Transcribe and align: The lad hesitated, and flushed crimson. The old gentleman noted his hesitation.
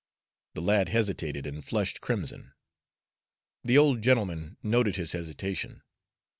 The 0.55 0.63
lad 0.63 0.89
hesitated, 0.89 1.45
and 1.45 1.63
flushed 1.63 2.01
crimson. 2.01 2.53
The 3.63 3.77
old 3.77 4.01
gentleman 4.01 4.57
noted 4.63 4.95
his 4.95 5.11
hesitation. 5.11 5.83